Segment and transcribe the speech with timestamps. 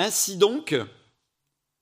[0.00, 0.74] Ainsi donc,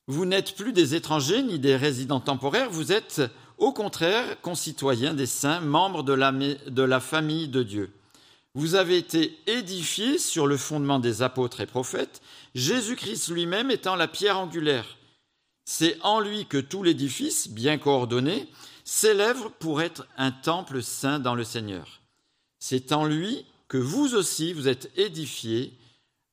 [0.09, 3.23] vous n'êtes plus des étrangers ni des résidents temporaires, vous êtes
[3.59, 6.13] au contraire concitoyens des saints, membres de
[6.83, 7.93] la, famille de Dieu.
[8.55, 12.21] Vous avez été édifiés sur le fondement des apôtres et prophètes,
[12.57, 14.97] Jésus-Christ lui-même étant la pierre angulaire.
[15.65, 18.49] C'est en lui que tout l'édifice, bien coordonné,
[18.83, 22.01] s'élève pour être un temple saint dans le Seigneur.
[22.59, 25.79] C'est en lui que vous aussi vous êtes édifiés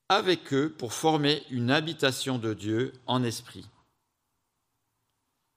[0.09, 3.65] avec eux pour former une habitation de Dieu en esprit.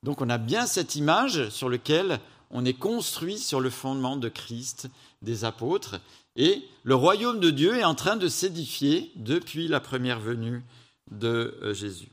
[0.02, 2.20] Donc on a bien cette image sur laquelle
[2.50, 4.88] on est construit sur le fondement de Christ,
[5.22, 6.00] des apôtres,
[6.36, 10.62] et le royaume de Dieu est en train de s'édifier depuis la première venue
[11.10, 12.08] de euh, Jésus.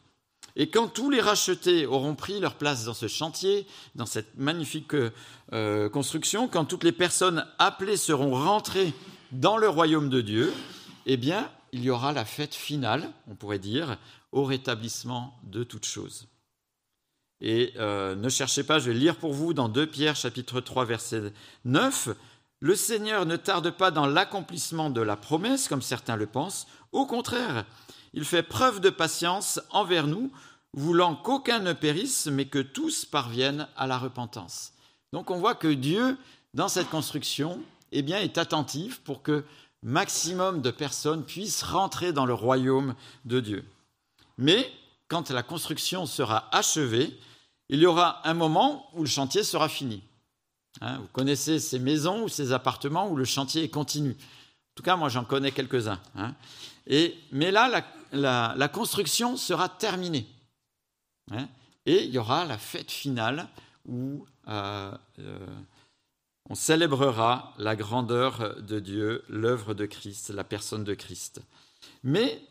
[0.57, 4.93] Et quand tous les rachetés auront pris leur place dans ce chantier, dans cette magnifique
[5.53, 8.93] euh, construction, quand toutes les personnes appelées seront rentrées
[9.31, 10.53] dans le royaume de Dieu,
[11.05, 13.97] eh bien, il y aura la fête finale, on pourrait dire,
[14.31, 16.27] au rétablissement de toutes choses.
[17.41, 20.85] Et euh, ne cherchez pas, je vais lire pour vous dans 2 Pierre chapitre 3
[20.85, 21.33] verset
[21.65, 22.09] 9,
[22.59, 27.05] le Seigneur ne tarde pas dans l'accomplissement de la promesse, comme certains le pensent, au
[27.05, 27.65] contraire,
[28.13, 30.31] il fait preuve de patience envers nous,
[30.73, 34.71] voulant qu'aucun ne périsse, mais que tous parviennent à la repentance.
[35.11, 36.17] Donc on voit que Dieu,
[36.53, 39.45] dans cette construction, eh bien, est attentif pour que
[39.85, 43.63] maximum de personnes puissent rentrer dans le royaume de Dieu.
[44.37, 44.69] Mais
[45.07, 47.17] quand la construction sera achevée,
[47.69, 50.03] il y aura un moment où le chantier sera fini.
[50.81, 54.11] Hein, vous connaissez ces maisons ou ces appartements où le chantier est continu.
[54.11, 56.01] En tout cas, moi, j'en connais quelques-uns.
[56.15, 56.33] Hein.
[57.31, 60.27] mais là, la, construction sera terminée.
[61.31, 61.47] Hein,
[61.85, 63.47] et il y aura la fête finale
[63.87, 65.47] où euh, euh,
[66.49, 71.41] on célébrera la grandeur de Dieu, l'œuvre de Christ, la personne de Christ.
[72.03, 72.41] Mais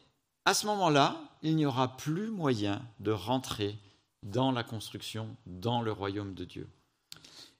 [0.45, 3.79] à ce moment-là, il n'y aura plus moyen de rentrer
[4.23, 6.69] dans la construction, dans le royaume de Dieu.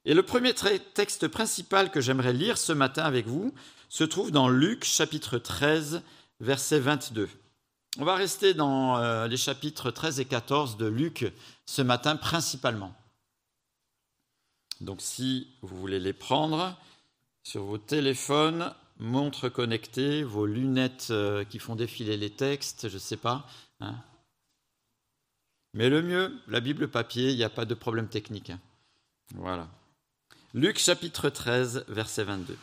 [0.05, 3.55] Et le premier texte principal que j'aimerais lire ce matin avec vous
[3.89, 6.03] se trouve dans Luc chapitre 13,
[6.41, 7.29] verset 22.
[7.99, 11.33] On va rester dans euh, les chapitres 13 et 14 de Luc
[11.65, 12.93] ce matin principalement.
[14.81, 16.77] Donc si vous voulez les prendre
[17.43, 23.01] sur vos téléphones, montres connectées, vos lunettes euh, qui font défiler les textes, je ne
[23.01, 23.47] sais pas.
[23.81, 23.97] Hein.
[25.75, 28.51] Mais le mieux, la Bible papier, il n'y a pas de problème technique.
[28.51, 28.61] Hein.
[29.35, 29.69] Voilà.
[30.53, 32.57] Luc chapitre 13, verset 22.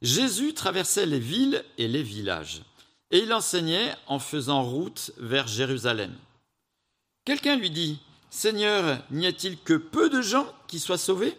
[0.00, 2.62] Jésus traversait les villes et les villages
[3.10, 6.14] et il enseignait en faisant route vers Jérusalem.
[7.24, 11.38] Quelqu'un lui dit, Seigneur, n'y a-t-il que peu de gens qui soient sauvés?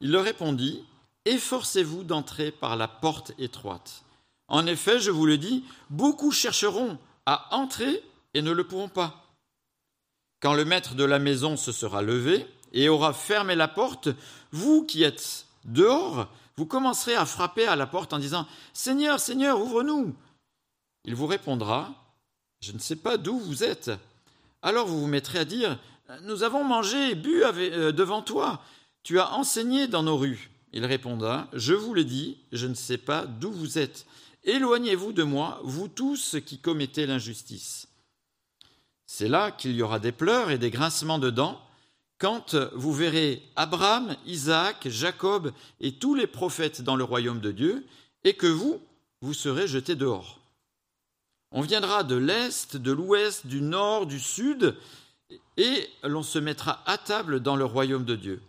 [0.00, 0.84] Il leur répondit,
[1.26, 4.04] Efforcez-vous d'entrer par la porte étroite.
[4.48, 8.02] En effet, je vous le dis, beaucoup chercheront à entrer
[8.34, 9.26] et ne le pourront pas.
[10.40, 14.08] Quand le maître de la maison se sera levé et aura fermé la porte,
[14.50, 19.60] vous qui êtes dehors, vous commencerez à frapper à la porte en disant Seigneur, Seigneur,
[19.60, 20.14] ouvre-nous.
[21.04, 21.94] Il vous répondra
[22.62, 23.90] Je ne sais pas d'où vous êtes.
[24.62, 25.78] Alors vous vous mettrez à dire
[26.22, 28.62] Nous avons mangé et bu euh, devant toi.
[29.02, 30.50] Tu as enseigné dans nos rues.
[30.72, 34.06] Il répondra Je vous le dis, je ne sais pas d'où vous êtes.
[34.44, 37.88] Éloignez-vous de moi, vous tous qui commettez l'injustice.
[39.06, 41.60] C'est là qu'il y aura des pleurs et des grincements de dents
[42.18, 47.86] quand vous verrez Abraham, Isaac, Jacob et tous les prophètes dans le royaume de Dieu,
[48.24, 48.78] et que vous,
[49.22, 50.39] vous serez jetés dehors.
[51.52, 54.76] On viendra de l'Est, de l'Ouest, du Nord, du Sud,
[55.56, 58.42] et l'on se mettra à table dans le royaume de Dieu.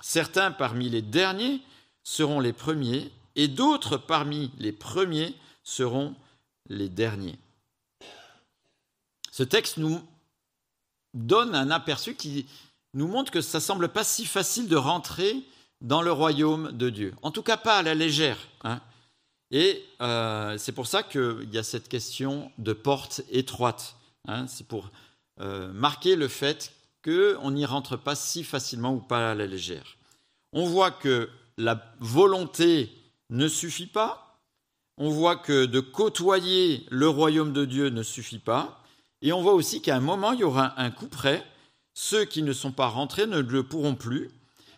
[0.00, 1.60] Certains parmi les derniers
[2.02, 6.14] seront les premiers, et d'autres parmi les premiers seront
[6.68, 7.38] les derniers.
[9.30, 10.00] Ce texte nous
[11.14, 12.46] donne un aperçu qui
[12.94, 15.44] nous montre que ça semble pas si facile de rentrer
[15.80, 17.14] dans le royaume de Dieu.
[17.22, 18.38] En tout cas, pas à la légère.
[18.64, 18.80] Hein.
[19.50, 23.96] Et euh, c'est pour ça qu'il y a cette question de porte étroite.
[24.26, 24.46] Hein.
[24.46, 24.90] C'est pour
[25.40, 26.72] euh, marquer le fait
[27.04, 29.96] qu'on n'y rentre pas si facilement ou pas à la légère.
[30.52, 32.90] On voit que la volonté
[33.30, 34.40] ne suffit pas.
[34.96, 38.82] On voit que de côtoyer le royaume de Dieu ne suffit pas.
[39.22, 41.44] Et on voit aussi qu'à un moment, il y aura un coup près
[42.00, 44.30] ceux qui ne sont pas rentrés ne le pourront plus,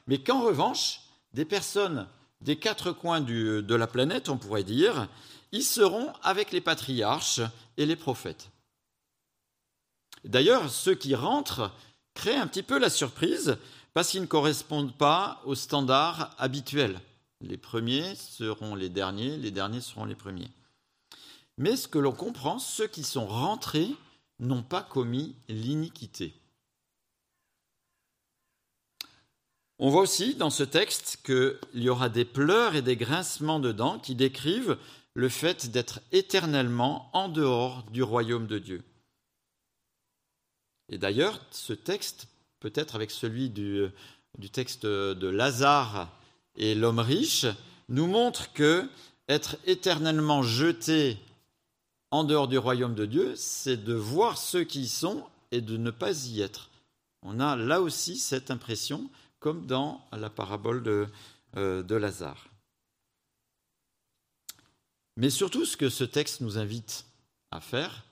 [0.07, 1.03] mais qu'en revanche,
[1.35, 2.07] des personnes
[2.41, 5.09] des quatre coins de la planète, on pourrait dire,
[5.53, 7.41] ils seront avec les patriarches
[7.77, 8.51] et les prophètes.
[10.25, 11.73] D'ailleurs, ceux qui rentrent
[12.15, 13.57] créent un petit peu la surprise
[13.95, 17.01] parce qu'ils ne correspondent pas aux standards habituels.
[17.41, 20.51] Les premiers seront les derniers, les derniers seront les premiers.
[21.57, 23.95] mais ce que l'on comprend, ceux qui sont rentrés
[24.39, 26.40] n'ont pas commis l'iniquité.
[29.83, 33.73] On voit aussi dans ce texte qu'il y aura des pleurs et des grincements de
[33.73, 34.77] dents qui décrivent
[35.15, 38.83] le fait d'être éternellement en dehors du royaume de Dieu.
[40.91, 42.29] Et d'ailleurs, ce texte,
[42.61, 43.89] peut-être avec celui du,
[44.53, 46.11] texte de Lazare
[46.57, 47.47] et l'homme riche,
[47.89, 48.87] nous montre que
[49.29, 51.17] être éternellement jeté
[52.11, 55.79] en dehors du royaume de Dieu, c'est de voir ceux qui y sont et de
[55.79, 56.69] ne pas y être.
[57.23, 59.09] On a là aussi cette impression
[59.41, 61.09] comme dans la parabole de,
[61.57, 62.47] euh, de Lazare.
[65.17, 67.05] Mais surtout, ce que ce texte nous invite
[67.51, 68.05] à faire,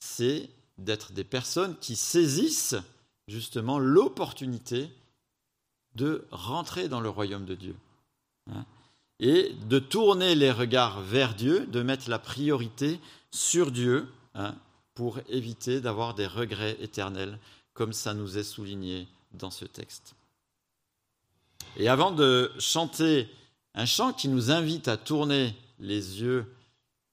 [0.00, 0.48] c'est
[0.78, 2.76] d'être des personnes qui saisissent
[3.28, 4.90] justement l'opportunité
[5.94, 7.76] de rentrer dans le royaume de Dieu.
[8.50, 8.64] Hein,
[9.18, 12.98] et de tourner les regards vers Dieu, de mettre la priorité
[13.30, 14.54] sur Dieu hein,
[14.94, 17.38] pour éviter d'avoir des regrets éternels,
[17.74, 20.14] comme ça nous est souligné dans ce texte.
[21.76, 23.28] Et avant de chanter
[23.74, 26.52] un chant qui nous invite à tourner les yeux,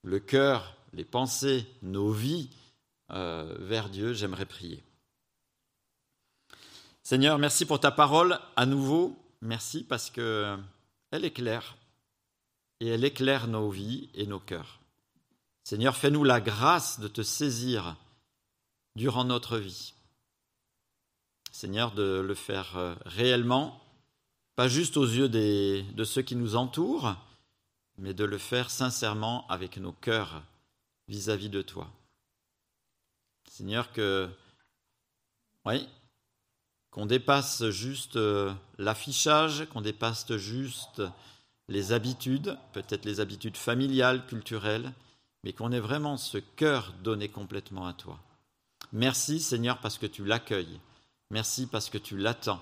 [0.02, 2.50] le cœur, les pensées, nos vies
[3.10, 4.82] euh, vers Dieu, j'aimerais prier.
[7.02, 9.16] Seigneur, merci pour ta parole à nouveau.
[9.40, 10.56] Merci parce que
[11.10, 11.76] elle est claire
[12.80, 14.80] et elle éclaire nos vies et nos cœurs.
[15.64, 17.96] Seigneur, fais-nous la grâce de te saisir
[18.96, 19.94] durant notre vie.
[21.58, 23.82] Seigneur, de le faire euh, réellement,
[24.54, 27.16] pas juste aux yeux de ceux qui nous entourent,
[27.96, 30.44] mais de le faire sincèrement avec nos cœurs
[31.08, 31.90] vis-à-vis de toi.
[33.50, 34.30] Seigneur, que,
[35.64, 35.88] oui,
[36.92, 41.02] qu'on dépasse juste euh, l'affichage, qu'on dépasse juste
[41.66, 44.92] les habitudes, peut-être les habitudes familiales, culturelles,
[45.42, 48.20] mais qu'on ait vraiment ce cœur donné complètement à toi.
[48.92, 50.78] Merci Seigneur parce que tu l'accueilles.
[51.30, 52.60] Merci parce que tu l'attends.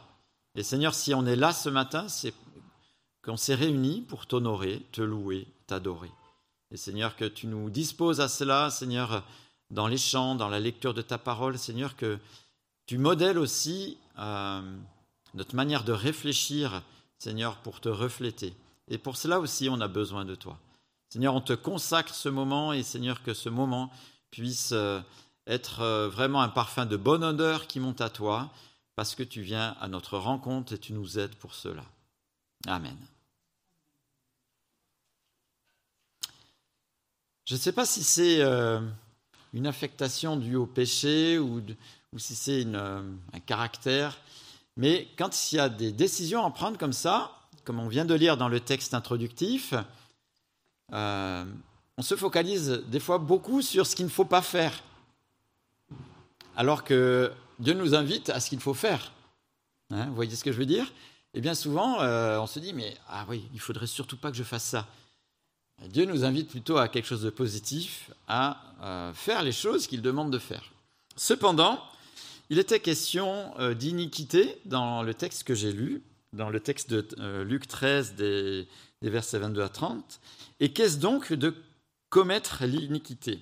[0.56, 2.34] Et Seigneur, si on est là ce matin, c'est
[3.22, 6.10] qu'on s'est réunis pour t'honorer, te louer, t'adorer.
[6.70, 9.24] Et Seigneur, que tu nous disposes à cela, Seigneur,
[9.70, 12.18] dans les chants, dans la lecture de ta parole, Seigneur, que
[12.86, 14.62] tu modèles aussi euh,
[15.34, 16.82] notre manière de réfléchir,
[17.18, 18.54] Seigneur, pour te refléter.
[18.88, 20.58] Et pour cela aussi, on a besoin de toi.
[21.08, 23.90] Seigneur, on te consacre ce moment et Seigneur, que ce moment
[24.30, 25.00] puisse euh,
[25.46, 28.50] être euh, vraiment un parfum de bonne odeur qui monte à toi,
[28.94, 31.84] parce que tu viens à notre rencontre et tu nous aides pour cela.
[32.66, 32.96] Amen.
[37.44, 38.81] Je ne sais pas si c'est euh,
[39.52, 41.62] une affectation due au péché ou,
[42.16, 44.19] si c'est un caractère,
[44.76, 47.32] mais quand il y a des décisions à prendre comme ça,
[47.64, 49.75] comme on vient de lire dans le texte introductif,
[50.92, 51.44] euh,
[51.96, 54.82] on se focalise des fois beaucoup sur ce qu'il ne faut pas faire,
[56.56, 59.12] alors que Dieu nous invite à ce qu'il faut faire.
[59.90, 60.92] Hein, vous voyez ce que je veux dire?
[61.34, 64.36] Et bien souvent, euh, on se dit, mais ah oui, il faudrait surtout pas que
[64.36, 64.88] je fasse ça.
[65.88, 70.00] Dieu nous invite plutôt à quelque chose de positif, à euh, faire les choses qu'il
[70.00, 70.72] demande de faire.
[71.16, 71.82] Cependant,
[72.48, 76.02] il était question d'iniquité dans le texte que j'ai lu,
[76.36, 78.68] dans le texte de euh, Luc 13 des,
[79.02, 80.20] versets 22 à 30.
[80.60, 81.54] Et qu'est-ce donc de
[82.10, 83.40] commettre l'iniquité?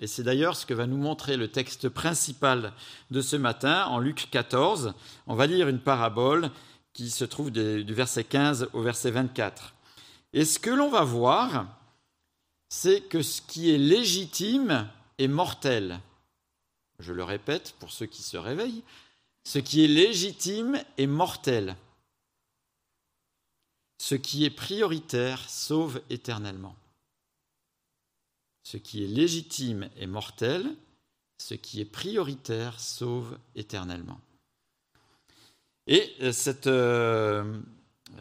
[0.00, 2.72] Et c'est d'ailleurs ce que va nous montrer le texte principal
[3.10, 4.92] de ce matin en Luc 14.
[5.26, 6.50] On va lire une parabole
[6.92, 9.74] qui se trouve du verset 15 au verset 24.
[10.32, 11.66] Et ce que l'on va voir,
[12.68, 14.88] c'est que ce qui est légitime
[15.18, 16.00] est mortel.
[16.98, 18.82] Je le répète pour ceux qui se réveillent,
[19.44, 21.76] ce qui est légitime est mortel.
[23.98, 26.74] Ce qui est prioritaire sauve éternellement.
[28.64, 30.66] Ce qui est légitime est mortel,
[31.38, 34.18] ce qui est prioritaire sauve éternellement.
[35.86, 37.60] Et euh, cette, euh,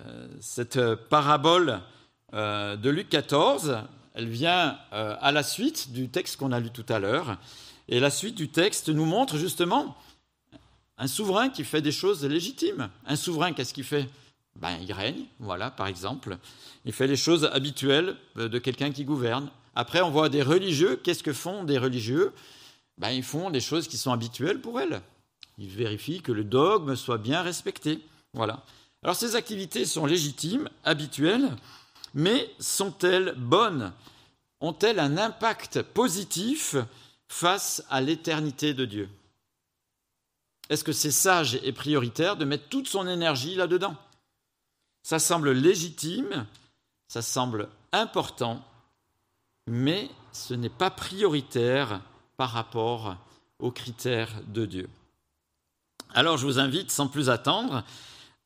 [0.05, 1.81] euh, cette parabole
[2.33, 3.77] de Luc 14,
[4.15, 7.37] elle vient à la suite du texte qu'on a lu tout à l'heure.
[7.87, 9.95] Et la suite du texte nous montre justement
[10.97, 12.89] un souverain qui fait des choses légitimes.
[13.05, 14.09] Un souverain, qu'est-ce qu'il fait?
[14.55, 16.39] Ben, il règne, voilà, par exemple.
[16.85, 19.51] Il fait les choses habituelles de quelqu'un qui gouverne.
[19.75, 20.99] Après, on voit des religieux.
[21.03, 22.33] Qu'est-ce que font des religieux?
[22.97, 25.01] Ben, Ils font des choses qui sont habituelles pour elles.
[25.57, 27.99] Ils vérifient que le dogme soit bien respecté.
[28.33, 28.63] Voilà.
[29.03, 31.55] Alors, ces activités sont légitimes, habituelles,
[32.13, 33.93] mais sont-elles bonnes?
[34.61, 36.75] Ont-elles un impact positif
[37.27, 39.09] face à l'éternité de Dieu?
[40.69, 43.95] Est-ce que c'est sage et prioritaire de mettre toute son énergie là-dedans?
[45.03, 46.45] Ça semble légitime,
[47.09, 48.63] ça semble important,
[49.67, 52.01] mais ce n'est pas prioritaire
[52.37, 53.17] par rapport
[53.59, 54.89] aux critères de Dieu.
[56.13, 57.83] Alors je vous invite sans plus attendre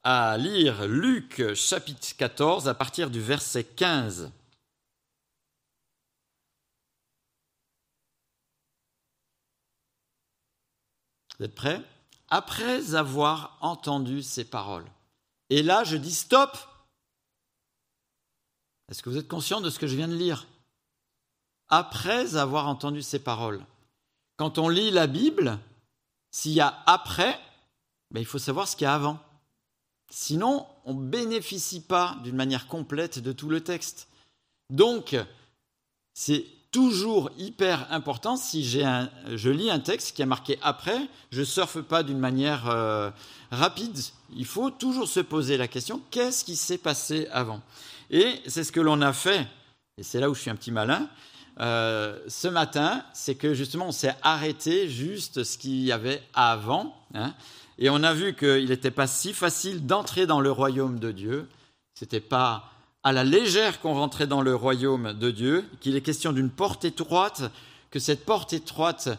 [0.03, 4.31] à lire Luc chapitre 14 à partir du verset 15.
[11.37, 11.81] Vous êtes prêts?
[12.29, 14.85] Après avoir entendu ces paroles.
[15.49, 16.57] Et là, je dis stop.
[18.89, 20.47] Est-ce que vous êtes conscient de ce que je viens de lire?
[21.69, 23.65] Après avoir entendu ces paroles.
[24.37, 25.59] Quand on lit la Bible,
[26.31, 27.39] s'il y a après,
[28.11, 29.19] ben, il faut savoir ce qu'il y a avant.
[30.09, 34.07] Sinon, on ne bénéficie pas d'une manière complète de tout le texte.
[34.69, 35.15] Donc,
[36.13, 40.99] c'est toujours hyper important si je lis un texte qui a marqué après,
[41.31, 43.09] je ne surfe pas d'une manière euh,
[43.51, 43.97] rapide.
[44.35, 47.61] Il faut toujours se poser la question qu'est-ce qui s'est passé avant?
[48.09, 49.47] Et c'est ce que l'on a fait,
[49.97, 51.09] et c'est là où je suis un petit malin.
[51.59, 56.95] Euh, ce matin, c'est que justement on s'est arrêté juste ce qu'il y avait avant,
[57.13, 57.33] hein,
[57.79, 61.47] et on a vu qu'il n'était pas si facile d'entrer dans le royaume de Dieu.
[61.95, 62.71] C'était pas
[63.03, 66.85] à la légère qu'on rentrait dans le royaume de Dieu, qu'il est question d'une porte
[66.85, 67.43] étroite,
[67.89, 69.09] que cette porte étroite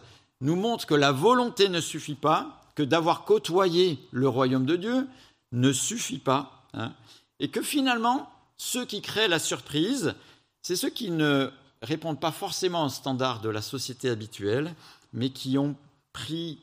[0.40, 5.08] nous montre que la volonté ne suffit pas, que d'avoir côtoyé le royaume de Dieu
[5.52, 6.92] ne suffit pas, hein,
[7.40, 10.14] et que finalement, ceux qui créent la surprise,
[10.62, 11.50] c'est ceux qui ne
[11.82, 14.74] répondent pas forcément aux standards de la société habituelle,
[15.12, 15.76] mais qui ont
[16.12, 16.58] pris,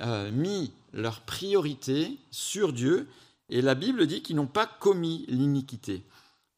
[0.00, 3.08] euh, mis leur priorité sur Dieu,
[3.48, 6.02] et la Bible dit qu'ils n'ont pas commis l'iniquité.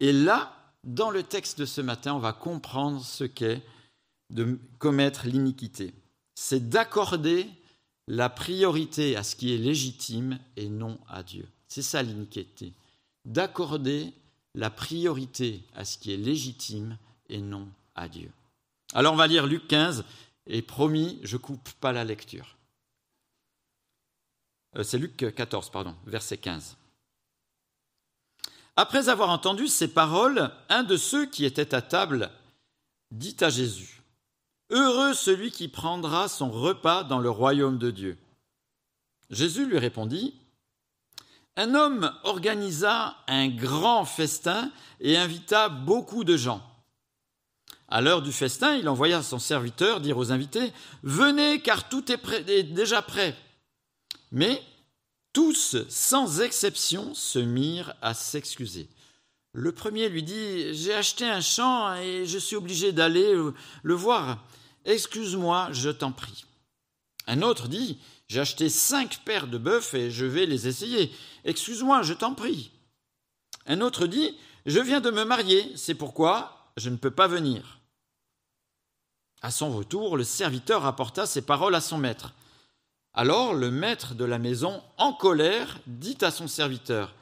[0.00, 0.54] Et là,
[0.84, 3.62] dans le texte de ce matin, on va comprendre ce qu'est
[4.30, 5.94] de commettre l'iniquité.
[6.34, 7.46] C'est d'accorder
[8.08, 11.46] la priorité à ce qui est légitime et non à Dieu.
[11.68, 12.72] C'est ça l'iniquité.
[13.24, 14.12] D'accorder
[14.54, 17.68] la priorité à ce qui est légitime et non
[18.94, 20.04] Alors on va lire Luc 15
[20.46, 22.56] et promis, je coupe pas la lecture.
[24.76, 26.76] Euh, c'est Luc 14, pardon, verset 15.
[28.76, 32.30] Après avoir entendu ces paroles, un de ceux qui étaient à table
[33.10, 34.02] dit à Jésus,
[34.70, 38.18] Heureux celui qui prendra son repas dans le royaume de Dieu.
[39.28, 40.34] Jésus lui répondit,
[41.56, 46.62] Un homme organisa un grand festin et invita beaucoup de gens.
[47.94, 50.72] À l'heure du festin, il envoya son serviteur dire aux invités,
[51.02, 53.36] Venez car tout est, déjà prêt.
[54.30, 54.62] Mais
[55.34, 58.88] tous, sans exception, se mirent à s'excuser.
[59.52, 63.34] Le premier lui dit J'ai acheté un champ et je suis obligé d'aller
[63.82, 64.42] le voir.
[64.86, 66.46] Excuse-moi, je t'en prie.
[67.26, 71.12] Un autre dit J'ai acheté cinq paires de bœufs et je vais les essayer.
[71.44, 72.70] Excuse-moi, je t'en prie.
[73.66, 74.34] Un autre dit
[74.64, 77.80] Je viens de me marier, c'est pourquoi je ne peux pas venir.
[79.42, 82.32] À son retour, le serviteur rapporta ces paroles à son maître.
[83.12, 87.14] Alors le maître de la maison, en colère, dit à son serviteur,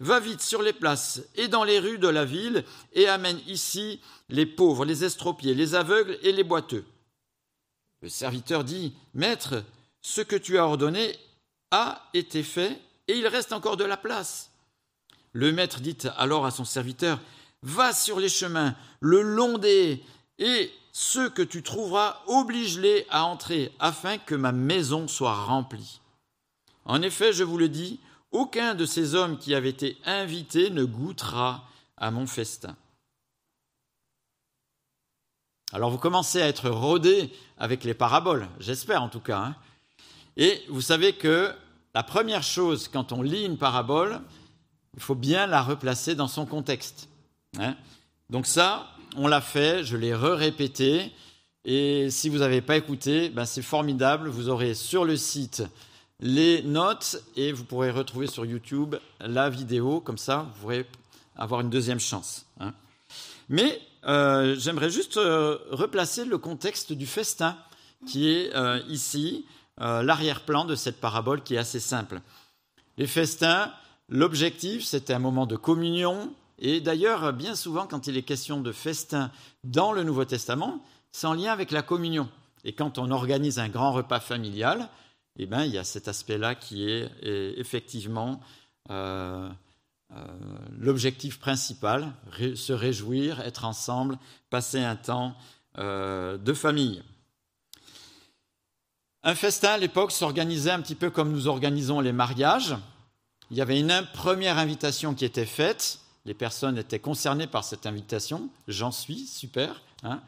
[0.00, 4.00] Va vite sur les places et dans les rues de la ville et amène ici
[4.28, 6.84] les pauvres, les estropiés, les aveugles et les boiteux.
[8.02, 9.64] Le serviteur dit, Maître,
[10.02, 11.16] ce que tu as ordonné
[11.70, 12.78] a été fait
[13.08, 14.50] et il reste encore de la place.
[15.32, 17.20] Le maître dit alors à son serviteur,
[17.62, 20.02] Va sur les chemins, le long des
[20.38, 26.00] et ceux que tu trouveras, oblige-les à entrer, afin que ma maison soit remplie.
[26.86, 28.00] En effet, je vous le dis,
[28.32, 32.74] aucun de ces hommes qui avaient été invités ne goûtera à mon festin.
[35.74, 39.40] Alors vous commencez à être rodé avec les paraboles, j'espère en tout cas.
[39.40, 39.56] Hein.
[40.38, 41.52] Et vous savez que
[41.94, 44.22] la première chose quand on lit une parabole,
[44.94, 47.10] il faut bien la replacer dans son contexte.
[47.58, 47.76] Hein.
[48.30, 51.12] Donc ça, on l'a fait, je l'ai re-répété.
[51.64, 54.28] Et si vous n'avez pas écouté, ben c'est formidable.
[54.28, 55.62] Vous aurez sur le site
[56.20, 60.00] les notes et vous pourrez retrouver sur YouTube la vidéo.
[60.00, 60.86] Comme ça, vous pourrez
[61.36, 62.46] avoir une deuxième chance.
[62.60, 62.72] Hein.
[63.48, 67.56] Mais euh, j'aimerais juste euh, replacer le contexte du festin
[68.06, 69.46] qui est euh, ici,
[69.78, 72.20] l'arrière-plan de cette parabole qui est assez simple.
[72.96, 73.72] Les festins,
[74.08, 78.72] l'objectif, c'était un moment de communion, et d'ailleurs, bien souvent, quand il est question de
[78.72, 79.30] festin
[79.64, 80.82] dans le Nouveau Testament,
[81.12, 82.28] c'est en lien avec la communion.
[82.64, 84.88] Et quand on organise un grand repas familial,
[85.38, 87.10] eh ben, il y a cet aspect-là qui est,
[87.58, 88.40] effectivement
[88.90, 89.48] euh,
[90.12, 90.24] euh,
[90.78, 92.12] l'objectif principal,
[92.54, 94.18] se réjouir, être ensemble,
[94.50, 95.36] passer un temps
[95.78, 97.02] euh, de famille.
[99.22, 102.76] Un festin à l'époque s'organisait un petit peu comme nous organisons les mariages.
[103.50, 107.86] Il y avait une première invitation qui était faite, les personnes étaient concernées par cette
[107.86, 108.50] invitation.
[108.68, 110.20] J'en suis, super, Hein.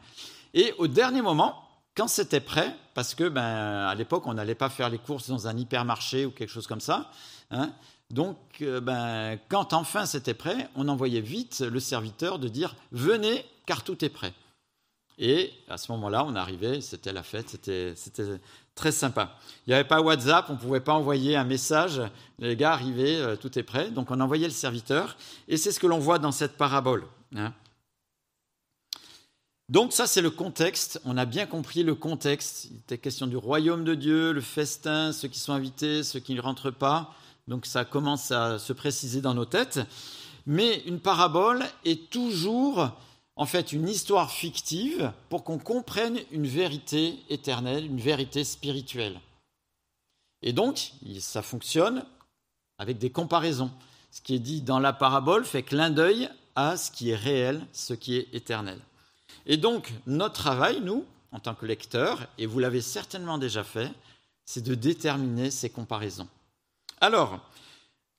[0.53, 1.63] Et au dernier moment,
[1.95, 3.41] quand c'était prêt, parce que ben,
[3.87, 6.81] à l'époque, on n'allait pas faire les courses dans un hypermarché ou quelque chose comme
[6.81, 7.11] ça.
[7.51, 7.71] Hein.
[8.11, 13.45] donc, euh, ben, quand enfin c'était prêt, on envoyait vite le serviteur de dire Venez,
[13.65, 14.33] car tout est prêt.
[15.17, 18.39] Et à ce moment-là, on arrivait, c'était la fête, c'était
[18.79, 19.35] très sympa.
[19.67, 22.01] Il n'y avait pas WhatsApp, on ne pouvait pas envoyer un message,
[22.39, 25.17] les gars arrivaient, euh, tout est prêt, donc on envoyait le serviteur,
[25.47, 27.03] et c'est ce que l'on voit dans cette parabole.
[27.35, 27.53] Hein.
[29.67, 33.37] Donc ça, c'est le contexte, on a bien compris le contexte, il était question du
[33.37, 37.13] royaume de Dieu, le festin, ceux qui sont invités, ceux qui ne rentrent pas,
[37.47, 39.81] donc ça commence à se préciser dans nos têtes,
[40.47, 42.91] mais une parabole est toujours
[43.39, 49.17] en fait une histoire fictive pour qu'on comprenne une vérité éternelle, une vérité spirituelle.
[50.41, 50.91] Et donc,
[51.21, 52.05] ça fonctionne
[52.77, 53.71] avec des comparaisons.
[54.11, 57.65] Ce qui est dit dans la parabole fait clin d'œil à ce qui est réel,
[57.71, 58.77] ce qui est éternel.
[59.45, 63.89] Et donc, notre travail, nous, en tant que lecteurs, et vous l'avez certainement déjà fait,
[64.43, 66.27] c'est de déterminer ces comparaisons.
[66.99, 67.39] Alors,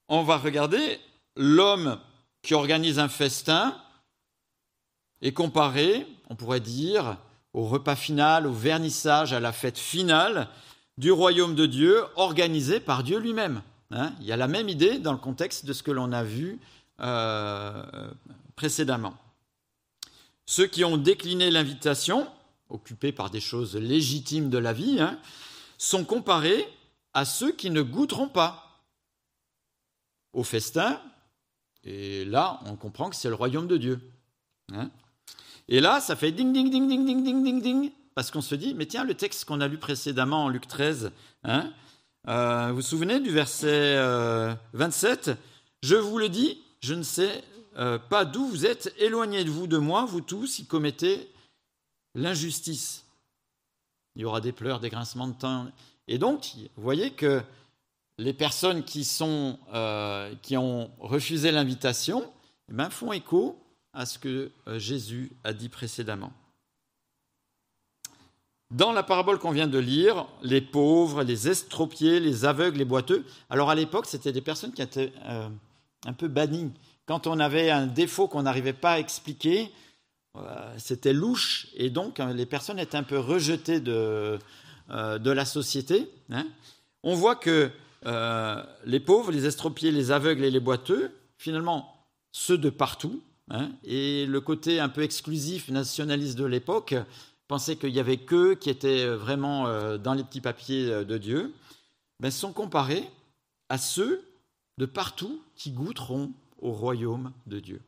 [0.08, 0.98] on va regarder
[1.36, 2.00] l'homme
[2.40, 3.76] qui organise un festin
[5.22, 7.16] et comparé, on pourrait dire,
[7.52, 10.48] au repas final, au vernissage, à la fête finale
[10.98, 13.62] du royaume de Dieu organisé par Dieu lui-même.
[13.90, 14.12] Hein.
[14.20, 16.58] Il y a la même idée dans le contexte de ce que l'on a vu
[17.00, 18.10] euh,
[18.56, 19.14] précédemment.
[20.46, 22.26] Ceux qui ont décliné l'invitation,
[22.68, 25.18] occupés par des choses légitimes de la vie, hein,
[25.78, 26.66] sont comparés
[27.14, 28.82] à ceux qui ne goûteront pas
[30.32, 31.00] au festin.
[31.84, 34.12] Et là, on comprend que c'est le royaume de Dieu.
[34.72, 34.90] Hein.
[35.68, 38.54] Et là, ça fait ding, ding, ding, ding, ding, ding, ding, ding, parce qu'on se
[38.54, 41.12] dit, mais tiens, le texte qu'on a lu précédemment en Luc 13,
[41.44, 41.72] hein,
[42.28, 43.96] euh, vous vous souvenez du verset
[44.74, 45.34] 27 euh,
[45.82, 47.42] Je vous le dis, je ne sais
[47.78, 51.30] euh, pas d'où vous êtes, éloignez de vous de moi, vous tous, qui commettez
[52.14, 53.06] l'injustice.
[54.16, 55.68] Il y aura des pleurs, des grincements de temps.
[56.08, 57.40] Et donc, vous voyez que
[58.18, 59.58] les personnes qui, sont,
[60.42, 62.30] qui ont refusé l'invitation
[62.68, 63.56] eh ben, font écho
[63.92, 66.32] à ce que euh, Jésus a dit précédemment.
[68.70, 73.24] Dans la parabole qu'on vient de lire, les pauvres, les estropiés, les aveugles, les boiteux,
[73.48, 75.48] alors à l'époque, c'était des personnes qui étaient euh,
[76.06, 76.70] un peu bannies.
[77.06, 79.72] Quand on avait un défaut qu'on n'arrivait pas à expliquer,
[80.36, 84.38] euh, c'était louche, et donc les personnes étaient un peu rejetées de,
[84.88, 86.08] de la société.
[86.30, 86.46] Hein.
[87.02, 87.72] On voit que
[88.84, 94.26] les pauvres, les estropiés, les aveugles et les boiteux, finalement, ceux de partout, Hein, et
[94.26, 96.94] le côté un peu exclusif nationaliste de l'époque
[97.48, 101.18] pensait qu'il n'y avait qu'eux qui étaient vraiment euh, dans les petits papiers euh, de
[101.18, 101.52] Dieu,
[102.20, 103.10] ben, sont comparés
[103.68, 104.24] à ceux
[104.78, 107.82] de partout qui goûteront au royaume de Dieu.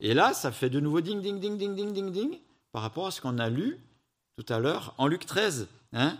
[0.00, 2.38] Et là, ça fait de nouveau ding, ding, ding, ding, ding, ding, ding,
[2.72, 3.78] par rapport à ce qu'on a lu
[4.36, 5.68] tout à l'heure en Luc 13.
[5.92, 6.18] Hein.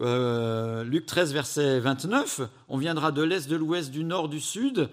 [0.00, 4.88] Euh, Luc 13, verset 29, on viendra de l'est, de l'ouest, du nord, du sud,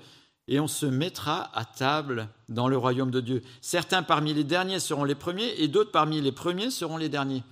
[0.47, 3.41] et on se mettra à table dans le royaume de Dieu.
[3.61, 7.43] Certains parmi les derniers seront les premiers et d'autres parmi les premiers seront les derniers.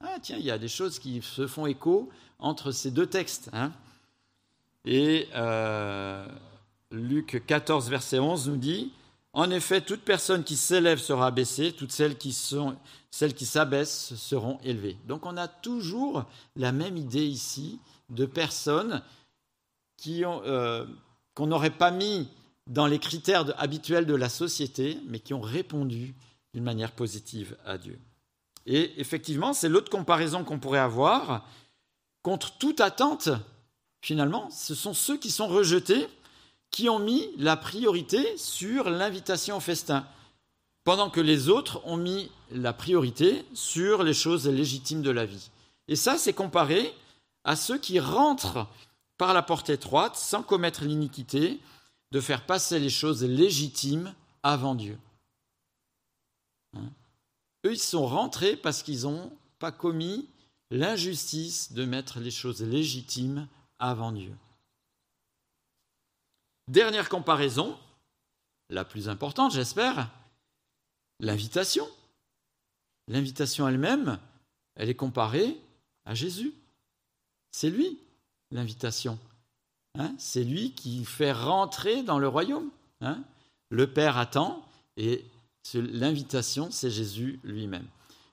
[0.00, 3.50] Ah tiens, il y a des choses qui se font écho entre ces deux textes.
[3.52, 3.72] Hein.
[4.84, 6.26] et euh,
[6.90, 8.92] Luc 14, verset 11 nous dit,
[9.32, 14.96] En effet, toute personne qui s'élève sera abaissée, toutes celles qui, s'abaissent seront élevées.
[15.06, 16.24] Donc on a toujours
[16.56, 19.02] la même idée ici de personnes
[19.96, 20.42] qui ont...
[20.44, 20.86] Euh,
[21.34, 22.28] qu'on n'aurait pas mis
[22.66, 26.14] dans les critères habituels de la société, mais qui ont répondu
[26.54, 27.98] d'une manière positive à Dieu.
[28.66, 31.46] Et effectivement, c'est l'autre comparaison qu'on pourrait avoir.
[32.22, 33.28] Contre toute attente,
[34.00, 36.08] finalement, ce sont ceux qui sont rejetés
[36.70, 40.06] qui ont mis la priorité sur l'invitation au festin,
[40.82, 45.50] pendant que les autres ont mis la priorité sur les choses légitimes de la vie.
[45.86, 46.92] Et ça, c'est comparé
[47.44, 48.66] à ceux qui rentrent
[49.18, 51.60] par la porte étroite, sans commettre l'iniquité,
[52.10, 54.98] de faire passer les choses légitimes avant Dieu.
[56.76, 56.90] Hein?
[57.66, 60.28] Eux, ils sont rentrés parce qu'ils n'ont pas commis
[60.70, 63.48] l'injustice de mettre les choses légitimes
[63.78, 64.34] avant Dieu.
[66.68, 67.78] Dernière comparaison,
[68.70, 70.10] la plus importante, j'espère,
[71.20, 71.88] l'invitation.
[73.08, 74.18] L'invitation elle-même,
[74.76, 75.60] elle est comparée
[76.06, 76.54] à Jésus.
[77.50, 77.98] C'est lui
[78.54, 79.18] l'invitation.
[79.98, 82.70] Hein, c'est lui qui fait rentrer dans le royaume.
[83.00, 83.18] Hein.
[83.68, 84.64] le Père attend
[84.96, 85.24] et
[85.74, 87.86] l'invitation, c'est Jésus lui-même.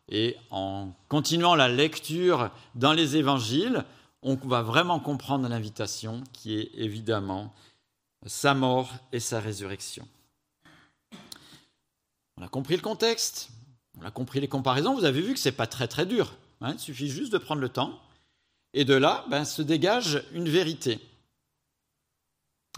[0.07, 3.85] Et en continuant la lecture dans les évangiles,
[4.21, 7.53] on va vraiment comprendre l'invitation qui est évidemment
[8.25, 10.07] sa mort et sa résurrection.
[12.37, 13.49] On a compris le contexte,
[13.99, 16.33] on a compris les comparaisons, vous avez vu que ce n'est pas très très dur.
[16.61, 16.73] Hein.
[16.73, 17.99] il suffit juste de prendre le temps.
[18.73, 20.99] Et de là, ben, se dégage une vérité.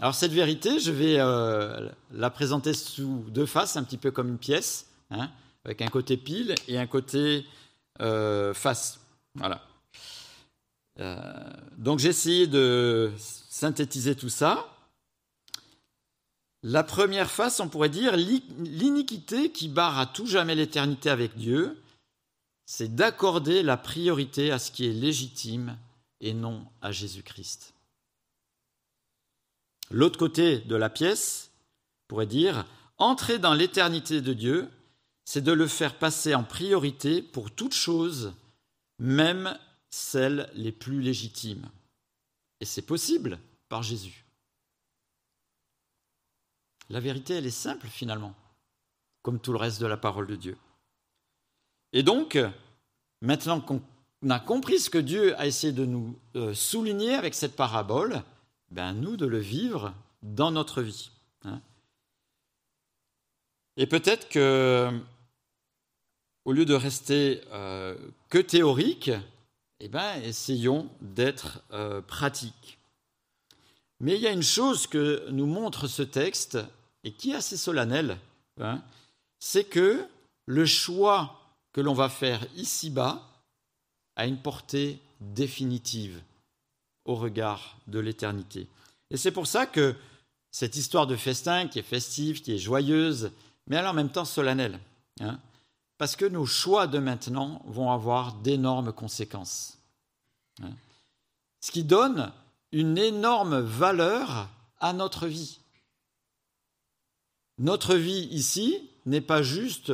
[0.00, 4.28] Alors cette vérité, je vais euh, la présenter sous deux faces, un petit peu comme
[4.28, 5.30] une pièce, hein,
[5.64, 7.46] avec un côté pile et un côté
[8.00, 8.98] euh, face.
[9.36, 9.62] Voilà.
[10.98, 14.68] Euh, donc j'ai essayé de synthétiser tout ça.
[16.64, 21.80] La première face, on pourrait dire l'iniquité qui barre à tout jamais l'éternité avec Dieu,
[22.66, 25.76] c'est d'accorder la priorité à ce qui est légitime
[26.24, 27.74] et non à Jésus-Christ.
[29.90, 31.52] L'autre côté de la pièce
[32.08, 32.64] pourrait dire
[32.96, 34.70] entrer dans l'éternité de Dieu,
[35.26, 38.32] c'est de le faire passer en priorité pour toute chose,
[38.98, 39.58] même
[39.90, 41.68] celles les plus légitimes.
[42.60, 44.24] Et c'est possible par Jésus.
[46.88, 48.34] La vérité, elle est simple finalement,
[49.22, 50.56] comme tout le reste de la parole de Dieu.
[51.92, 52.38] Et donc,
[53.20, 53.82] maintenant qu'on
[54.30, 58.22] a compris ce que Dieu a essayé de nous euh, souligner avec cette parabole,
[58.70, 61.10] ben nous de le vivre dans notre vie.
[61.44, 61.60] Hein.
[63.76, 64.90] Et peut-être que,
[66.44, 67.96] au lieu de rester euh,
[68.28, 69.10] que théorique,
[69.80, 72.78] eh ben, essayons d'être euh, pratiques.
[74.00, 76.58] Mais il y a une chose que nous montre ce texte,
[77.02, 78.18] et qui est assez solennel,
[78.60, 78.82] hein,
[79.38, 80.06] c'est que
[80.46, 81.40] le choix
[81.72, 83.33] que l'on va faire ici-bas
[84.16, 86.22] a une portée définitive
[87.04, 88.68] au regard de l'éternité.
[89.10, 89.94] Et c'est pour ça que
[90.50, 93.32] cette histoire de festin qui est festive, qui est joyeuse,
[93.66, 94.78] mais elle en même temps solennelle,
[95.20, 95.38] hein,
[95.98, 99.78] parce que nos choix de maintenant vont avoir d'énormes conséquences.
[100.62, 100.70] Hein.
[101.60, 102.30] ce qui donne
[102.70, 104.48] une énorme valeur
[104.78, 105.58] à notre vie.
[107.58, 109.92] Notre vie ici n'est pas juste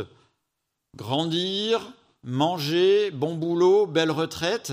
[0.96, 4.72] grandir, manger, bon boulot, belle retraite.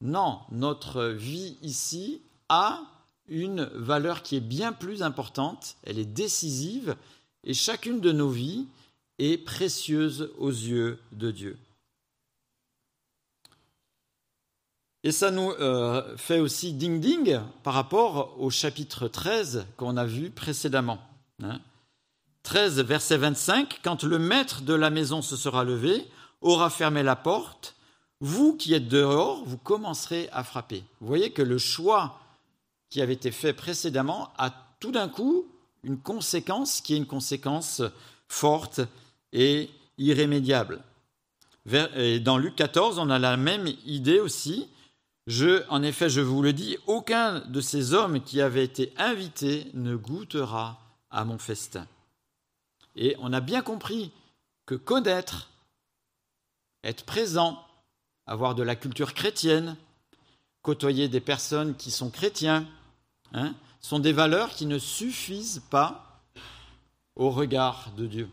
[0.00, 2.82] Non, notre vie ici a
[3.28, 6.96] une valeur qui est bien plus importante, elle est décisive,
[7.44, 8.66] et chacune de nos vies
[9.18, 11.58] est précieuse aux yeux de Dieu.
[15.04, 20.30] Et ça nous euh, fait aussi ding-ding par rapport au chapitre 13 qu'on a vu
[20.30, 20.98] précédemment.
[22.42, 22.82] 13, hein.
[22.82, 26.04] verset 25, quand le maître de la maison se sera levé,
[26.40, 27.74] aura fermé la porte,
[28.20, 30.84] vous qui êtes dehors, vous commencerez à frapper.
[31.00, 32.20] Vous voyez que le choix
[32.90, 35.46] qui avait été fait précédemment a tout d'un coup
[35.84, 37.82] une conséquence qui est une conséquence
[38.28, 38.80] forte
[39.32, 40.82] et irrémédiable.
[41.66, 44.68] Dans Luc 14, on a la même idée aussi.
[45.68, 49.94] En effet, je vous le dis, aucun de ces hommes qui avaient été invités ne
[49.94, 51.86] goûtera à mon festin.
[52.96, 54.10] Et on a bien compris
[54.66, 55.50] que connaître,
[56.84, 57.64] être présent,
[58.26, 59.76] avoir de la culture chrétienne,
[60.62, 62.66] côtoyer des personnes qui sont chrétiens,
[63.32, 66.22] hein, sont des valeurs qui ne suffisent pas
[67.16, 68.28] au regard de Dieu.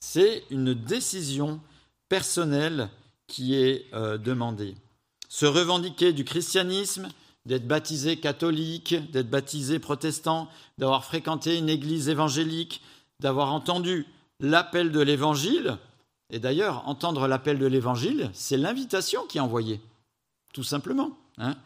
[0.00, 1.60] C'est une décision
[2.08, 2.88] personnelle
[3.26, 4.74] qui est euh, demandée.
[5.28, 7.08] Se revendiquer du christianisme,
[7.46, 12.82] d'être baptisé catholique, d'être baptisé protestant, d'avoir fréquenté une église évangélique,
[13.20, 14.06] d'avoir entendu
[14.40, 15.78] l'appel de l'évangile,
[16.30, 19.80] et d'ailleurs, entendre l'appel de l'évangile, c'est l'invitation qui est envoyée,
[20.52, 21.56] tout simplement, hein,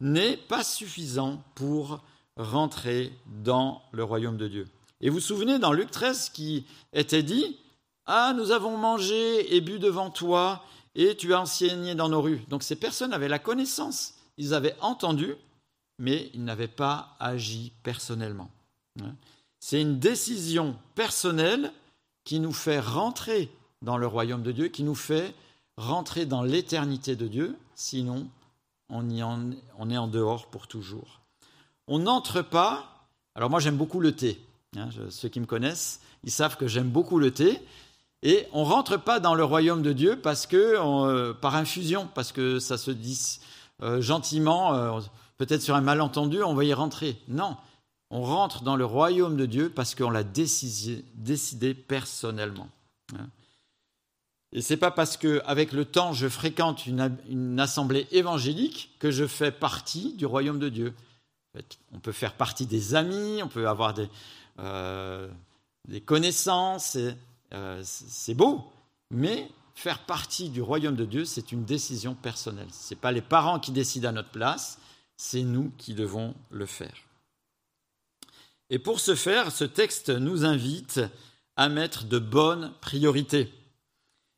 [0.00, 2.00] n'est pas suffisant pour
[2.36, 4.68] rentrer dans le royaume de Dieu.
[5.00, 7.58] Et vous vous souvenez dans Luc 13 qui était dit
[8.06, 12.42] Ah, nous avons mangé et bu devant toi, et tu as enseigné dans nos rues.
[12.48, 15.34] Donc ces personnes avaient la connaissance, ils avaient entendu,
[15.98, 18.50] mais ils n'avaient pas agi personnellement.
[19.02, 19.14] Hein.
[19.60, 21.72] C'est une décision personnelle
[22.24, 23.50] qui nous fait rentrer
[23.82, 25.34] dans le royaume de Dieu, qui nous fait
[25.76, 28.26] rentrer dans l'éternité de Dieu, sinon
[28.88, 31.20] on, y en, on est en dehors pour toujours.
[31.86, 34.40] On n'entre pas, alors moi j'aime beaucoup le thé,
[34.76, 37.60] hein, ceux qui me connaissent, ils savent que j'aime beaucoup le thé,
[38.22, 42.08] et on ne rentre pas dans le royaume de Dieu parce que, euh, par infusion,
[42.14, 43.38] parce que ça se dit
[43.82, 45.00] euh, gentiment, euh,
[45.36, 47.16] peut-être sur un malentendu, on va y rentrer.
[47.28, 47.56] Non,
[48.10, 52.68] on rentre dans le royaume de Dieu parce qu'on l'a décidé, personnellement.
[53.14, 53.28] Hein.
[54.52, 59.26] Et c'est pas parce que, avec le temps, je fréquente une, assemblée évangélique que je
[59.26, 60.94] fais partie du royaume de Dieu.
[61.92, 64.08] on peut faire partie des amis, on peut avoir des,
[64.58, 65.28] euh,
[66.06, 66.96] connaissances,
[67.52, 68.72] euh, c'est beau,
[69.10, 72.68] mais faire partie du royaume de Dieu, c'est une décision personnelle.
[72.72, 74.78] Ce n'est pas les parents qui décident à notre place,
[75.16, 76.94] c'est nous qui devons le faire.
[78.70, 81.00] Et pour ce faire, ce texte nous invite
[81.56, 83.52] à mettre de bonnes priorités.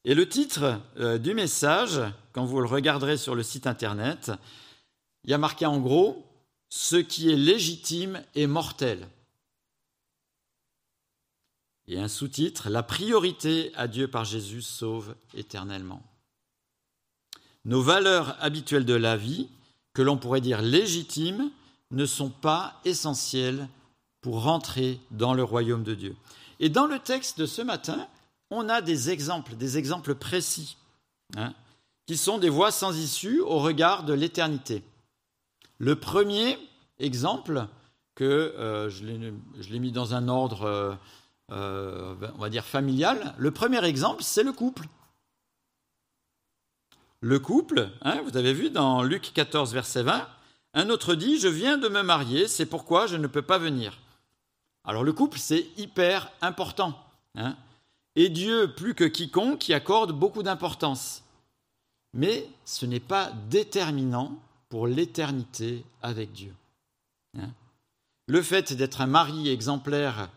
[0.04, 2.00] Et le titre euh, du message,
[2.32, 4.32] quand vous le regarderez sur le site internet,
[5.24, 6.26] il y a marqué en gros
[6.70, 9.06] Ce qui est légitime est mortel.
[11.86, 16.02] Et un sous-titre La priorité à Dieu par Jésus sauve éternellement.
[17.66, 19.48] Nos valeurs habituelles de la vie,
[19.92, 21.50] que l'on pourrait dire légitimes,
[21.90, 23.68] ne sont pas essentielles
[24.22, 26.16] pour rentrer dans le royaume de Dieu.
[26.58, 28.06] Et dans le texte de ce matin,
[28.50, 30.76] on a des exemples, des exemples précis,
[31.36, 31.54] hein,
[32.06, 34.82] qui sont des voies sans issue au regard de l'éternité.
[35.78, 36.58] Le premier
[36.98, 37.66] exemple,
[38.14, 40.94] que euh, je l'ai mis dans un ordre, euh,
[41.52, 44.86] euh, on va dire, familial, le premier exemple, c'est le couple.
[47.22, 50.28] Le couple, hein, vous avez vu dans Luc 14, verset 20,
[50.74, 53.98] un autre dit, je viens de me marier, c'est pourquoi je ne peux pas venir.
[54.84, 56.98] Alors le couple, c'est hyper important.
[57.36, 57.56] Hein.
[58.22, 61.22] Et Dieu, plus que quiconque, y accorde beaucoup d'importance.
[62.12, 66.54] Mais ce n'est pas déterminant pour l'éternité avec Dieu.
[67.38, 67.50] Hein.
[68.26, 70.30] le fait d'être un mari exemplaire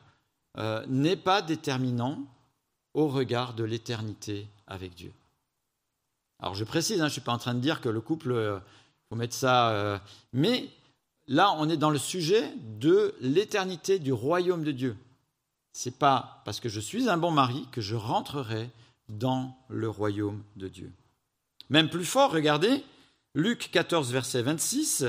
[0.60, 2.20] euh, n'est pas déterminant
[2.94, 5.12] au regard de l'éternité avec Dieu.
[6.40, 8.30] Alors je précise, hein, je ne suis pas en train de dire que le couple,
[8.30, 8.60] il euh,
[9.10, 9.98] faut mettre ça, euh,
[10.34, 10.70] mais
[11.28, 14.96] là, on est dans le sujet de l'éternité du royaume de Dieu.
[15.74, 18.70] Ce n'est pas parce que je suis un bon mari que je rentrerai
[19.10, 20.92] dans le royaume de Dieu.
[21.70, 22.84] Même plus fort, regardez,
[23.34, 25.06] Luc 14, verset 26,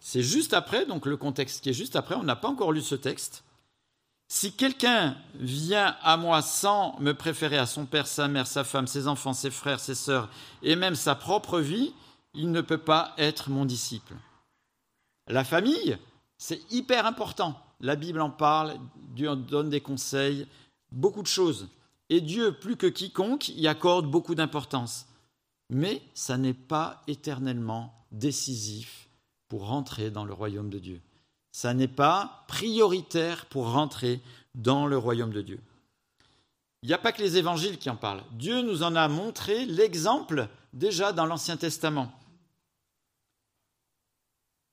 [0.00, 2.82] c'est juste après, donc le contexte qui est juste après, on n'a pas encore lu
[2.82, 3.44] ce texte.
[4.26, 8.86] Si quelqu'un vient à moi sans me préférer à son père, sa mère, sa femme,
[8.86, 10.28] ses enfants, ses frères, ses sœurs,
[10.62, 11.94] et même sa propre vie,
[12.34, 14.14] il ne peut pas être mon disciple.
[15.28, 15.96] La famille,
[16.36, 17.58] c'est hyper important.
[17.80, 18.78] La Bible en parle,
[19.14, 20.46] Dieu en donne des conseils,
[20.90, 21.68] beaucoup de choses.
[22.10, 25.06] Et Dieu, plus que quiconque, y accorde beaucoup d'importance.
[25.70, 29.08] Mais ça n'est pas éternellement décisif
[29.48, 31.00] pour rentrer dans le royaume de Dieu.
[31.52, 34.20] Ça n'est pas prioritaire pour rentrer
[34.54, 35.60] dans le royaume de Dieu.
[36.82, 38.22] Il n'y a pas que les évangiles qui en parlent.
[38.32, 42.12] Dieu nous en a montré l'exemple déjà dans l'Ancien Testament.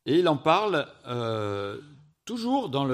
[0.06, 1.82] Et il en parle euh,
[2.26, 2.86] toujours dans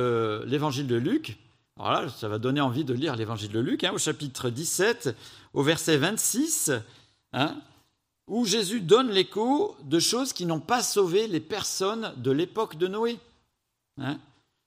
[0.46, 1.38] l'évangile de Luc.
[1.78, 5.15] Voilà, ça va donner envie de lire l'évangile de Luc, hein, au chapitre 17,
[5.54, 6.72] au verset 26,
[7.34, 7.56] hein,
[8.28, 12.88] où Jésus donne l'écho de choses qui n'ont pas sauvé les personnes de l'époque de
[12.88, 13.17] Noé.
[13.98, 14.20] Hein.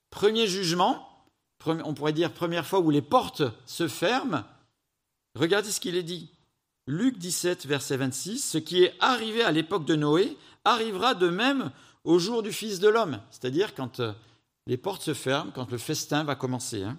[0.09, 1.07] Premier jugement,
[1.65, 4.43] on pourrait dire première fois où les portes se ferment.
[5.35, 6.29] Regardez ce qu'il est dit.
[6.87, 11.71] Luc 17, verset 26, ce qui est arrivé à l'époque de Noé arrivera de même
[12.03, 14.13] au jour du Fils de l'homme, c'est-à-dire quand euh,
[14.67, 16.83] les portes se ferment, quand le festin va commencer.
[16.83, 16.97] Hein.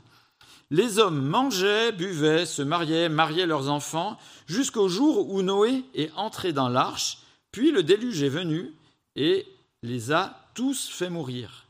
[0.71, 6.53] Les hommes mangeaient, buvaient, se mariaient, mariaient leurs enfants, jusqu'au jour où Noé est entré
[6.53, 7.19] dans l'arche,
[7.53, 8.73] puis le déluge est venu
[9.15, 9.47] et
[9.83, 11.67] les a tous fait mourir.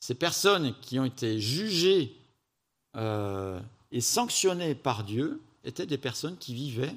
[0.00, 2.16] Ces personnes qui ont été jugées
[2.96, 3.60] euh,
[3.92, 6.96] et sanctionnées par Dieu étaient des personnes qui vivaient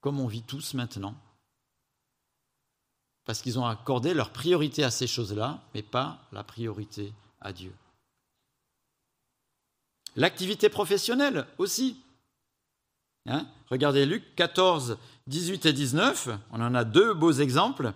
[0.00, 1.14] comme on vit tous maintenant,
[3.26, 7.72] parce qu'ils ont accordé leur priorité à ces choses-là, mais pas la priorité à Dieu.
[10.14, 11.98] L'activité professionnelle aussi.
[13.26, 17.92] Hein Regardez Luc 14, 18 et 19, on en a deux beaux exemples.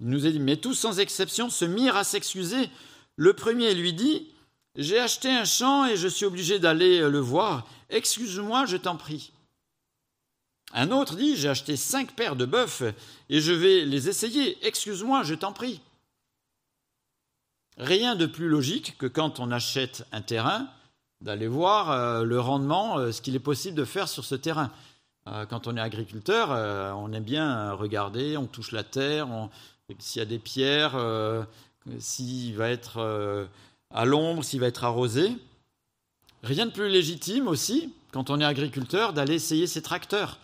[0.00, 2.70] Il nous est dit, mais tous sans exception se mirent à s'excuser.
[3.16, 4.32] Le premier lui dit,
[4.74, 7.68] j'ai acheté un champ et je suis obligé d'aller le voir.
[7.90, 9.32] Excuse-moi, je t'en prie.
[10.72, 12.94] Un autre dit, j'ai acheté cinq paires de bœufs
[13.28, 14.56] et je vais les essayer.
[14.66, 15.80] Excuse-moi, je t'en prie.
[17.76, 20.68] Rien de plus logique que quand on achète un terrain,
[21.20, 24.70] d'aller voir euh, le rendement, euh, ce qu'il est possible de faire sur ce terrain.
[25.26, 26.50] Euh, quand on est agriculteur,
[26.96, 29.28] on aime bien regarder, on touche la terre,
[29.98, 30.96] s'il y a des pierres,
[31.98, 33.48] s'il va être
[33.90, 35.36] à l'ombre, s'il va être arrosé.
[36.42, 40.38] Rien de plus légitime aussi, quand on est agriculteur, d'aller essayer ses tracteurs.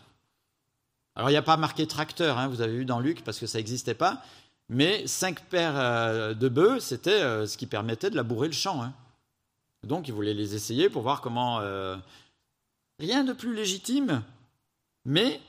[1.16, 3.46] Alors il n'y a pas marqué tracteur, hein, vous avez vu dans Luc, parce que
[3.46, 4.22] ça n'existait pas,
[4.68, 8.82] mais cinq paires euh, de bœufs, c'était euh, ce qui permettait de labourer le champ.
[8.82, 8.92] Hein.
[9.82, 11.60] Donc il voulait les essayer pour voir comment...
[11.60, 11.96] Euh,
[12.98, 14.22] rien de plus légitime,
[15.04, 15.40] mais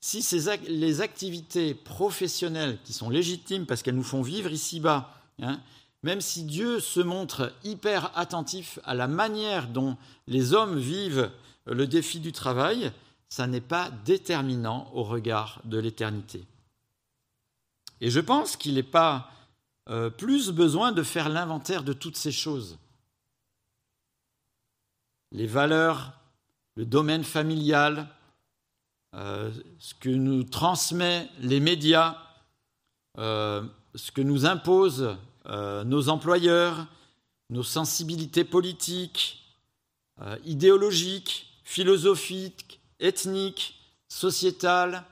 [0.00, 0.24] si
[0.68, 5.60] les activités professionnelles qui sont légitimes parce qu'elles nous font vivre ici-bas, hein,
[6.02, 9.96] même si Dieu se montre hyper attentif à la manière dont
[10.28, 11.30] les hommes vivent
[11.66, 12.92] le défi du travail,
[13.28, 16.44] ça n'est pas déterminant au regard de l'éternité.
[18.00, 19.30] Et je pense qu'il n'est pas
[19.90, 22.78] euh, plus besoin de faire l'inventaire de toutes ces choses.
[25.30, 26.14] les valeurs,
[26.76, 28.08] le domaine familial,
[29.14, 32.16] euh, ce que nous transmet les médias,
[33.18, 33.62] euh,
[33.94, 35.16] ce que nous imposent
[35.86, 36.86] nos employeurs,
[37.48, 39.42] nos sensibilités politiques,
[40.44, 45.04] idéologiques, philosophiques, ethniques, sociétales,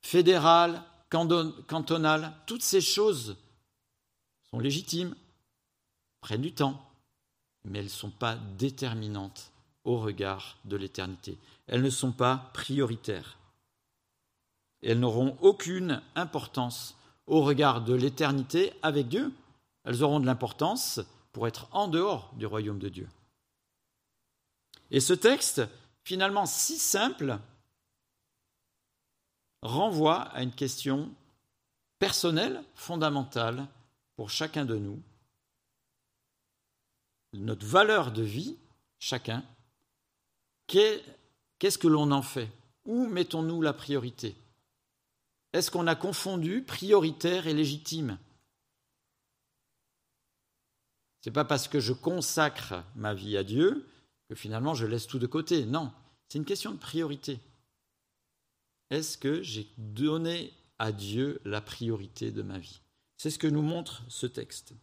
[0.00, 3.36] fédérales, cantonales, toutes ces choses
[4.50, 5.14] sont légitimes,
[6.20, 6.90] prennent du temps,
[7.64, 9.50] mais elles ne sont pas déterminantes
[9.84, 11.38] au regard de l'éternité.
[11.66, 13.38] Elles ne sont pas prioritaires.
[14.82, 19.32] elles n'auront aucune importance au regard de l'éternité avec Dieu.
[19.84, 21.00] Elles auront de l'importance
[21.32, 23.08] pour être en dehors du royaume de Dieu.
[24.90, 25.62] Et ce texte,
[26.04, 27.38] finalement si simple,
[29.62, 31.14] renvoie à une question
[31.98, 33.66] personnelle, fondamentale
[34.16, 35.00] pour chacun de nous.
[37.34, 38.56] Notre valeur de vie,
[38.98, 39.44] chacun,
[40.66, 42.50] qu'est-ce que l'on en fait?
[42.84, 44.36] Où mettons-nous la priorité?
[45.52, 48.18] Est-ce qu'on a confondu prioritaire et légitime?
[51.20, 53.88] Ce n'est pas parce que je consacre ma vie à Dieu
[54.28, 55.66] que finalement je laisse tout de côté.
[55.66, 55.92] Non,
[56.28, 57.40] c'est une question de priorité.
[58.90, 62.82] Est-ce que j'ai donné à Dieu la priorité de ma vie?
[63.16, 64.74] C'est ce que nous montre ce texte.